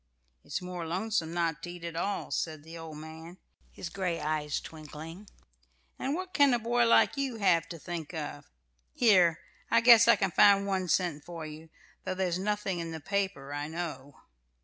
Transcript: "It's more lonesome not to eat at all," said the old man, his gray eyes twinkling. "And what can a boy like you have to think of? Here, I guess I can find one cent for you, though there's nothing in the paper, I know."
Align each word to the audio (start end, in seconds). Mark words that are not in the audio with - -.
"It's 0.43 0.63
more 0.63 0.83
lonesome 0.87 1.31
not 1.31 1.61
to 1.61 1.69
eat 1.69 1.83
at 1.83 1.95
all," 1.95 2.31
said 2.31 2.63
the 2.63 2.75
old 2.75 2.97
man, 2.97 3.37
his 3.69 3.89
gray 3.89 4.19
eyes 4.19 4.59
twinkling. 4.59 5.29
"And 5.99 6.15
what 6.15 6.33
can 6.33 6.55
a 6.55 6.57
boy 6.57 6.87
like 6.87 7.17
you 7.17 7.35
have 7.35 7.69
to 7.69 7.77
think 7.77 8.11
of? 8.11 8.49
Here, 8.95 9.41
I 9.69 9.79
guess 9.81 10.07
I 10.07 10.15
can 10.15 10.31
find 10.31 10.65
one 10.65 10.87
cent 10.87 11.23
for 11.23 11.45
you, 11.45 11.69
though 12.03 12.15
there's 12.15 12.39
nothing 12.39 12.79
in 12.79 12.89
the 12.89 12.99
paper, 12.99 13.53
I 13.53 13.67
know." 13.67 14.15